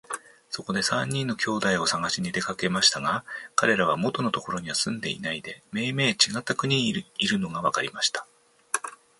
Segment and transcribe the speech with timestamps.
[0.49, 3.23] そこで三人の兄弟をさがしに出かけましたが、
[3.55, 8.25] かれらは元のところには住んでいないで、めいめいちがった国にいるのがわかりました。